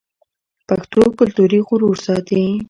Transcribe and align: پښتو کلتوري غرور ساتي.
پښتو 0.67 1.01
کلتوري 1.19 1.59
غرور 1.67 1.97
ساتي. 2.05 2.43